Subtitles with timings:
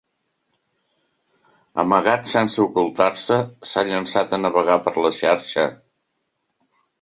[1.83, 3.37] Amagat sense ocultar-se
[3.73, 5.69] s'ha llançat a navegar per la xarxa.